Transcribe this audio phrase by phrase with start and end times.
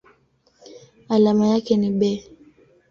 [1.09, 2.23] Alama yake ni Be.